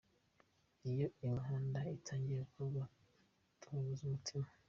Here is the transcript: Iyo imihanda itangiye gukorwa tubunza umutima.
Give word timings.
Iyo 0.89 1.07
imihanda 1.25 1.79
itangiye 1.97 2.39
gukorwa 2.43 2.83
tubunza 3.59 3.99
umutima. 4.07 4.47